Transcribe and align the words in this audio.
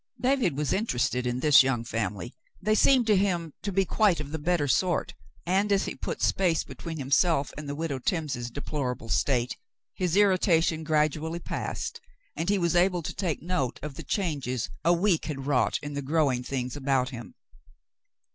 David 0.19 0.57
was 0.57 0.73
interested 0.73 1.27
in 1.27 1.41
this 1.41 1.61
young 1.61 1.83
family; 1.83 2.33
they 2.59 2.73
seemed 2.73 3.05
to 3.05 3.15
him 3.15 3.53
to 3.61 3.71
be 3.71 3.85
quite 3.85 4.19
of 4.19 4.31
the 4.31 4.39
better 4.39 4.67
sort, 4.67 5.13
and 5.45 5.71
as 5.71 5.85
he 5.85 5.93
put 5.93 6.23
space 6.23 6.63
between 6.63 6.97
himself 6.97 7.53
and 7.55 7.69
the 7.69 7.75
Widow 7.75 7.99
Timms' 7.99 8.49
deplorable 8.49 9.09
state, 9.09 9.57
his 9.93 10.15
irritation 10.17 10.83
gradually 10.83 11.37
passed, 11.37 12.01
and 12.35 12.49
he 12.49 12.57
was 12.57 12.75
able 12.75 13.03
to 13.03 13.13
take 13.13 13.43
note 13.43 13.79
of 13.83 13.93
the 13.93 14.01
changes 14.01 14.71
a 14.83 14.91
week 14.91 15.25
had 15.25 15.45
wrought 15.45 15.77
in 15.83 15.93
the 15.93 16.01
growing 16.01 16.41
things 16.41 16.75
about 16.75 17.09
him. 17.09 17.35